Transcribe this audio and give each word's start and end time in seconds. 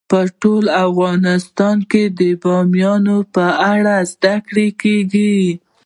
په 0.09 0.19
ټول 0.41 0.65
افغانستان 0.85 1.77
کې 1.91 2.03
د 2.19 2.21
بامیان 2.43 3.05
په 3.35 3.45
اړه 3.73 3.95
زده 4.11 4.35
کړه 4.47 4.67
کېږي. 4.81 5.37